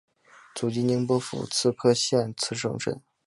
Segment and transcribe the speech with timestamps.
[0.55, 2.99] 祖籍宁波府慈溪县慈城镇。